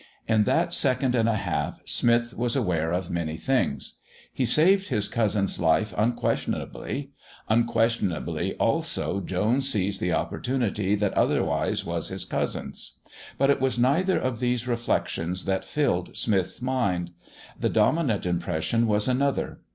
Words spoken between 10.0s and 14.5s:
the opportunity that otherwise was his cousin's. But it was neither of